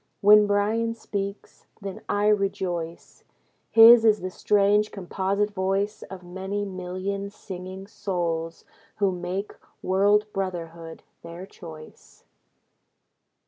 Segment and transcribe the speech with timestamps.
[0.21, 3.23] When Bryan speaks, then I rejoice.
[3.69, 9.51] His is the strange composite voice Of many million singing souls Who make
[9.83, 12.23] world brotherhood their choice.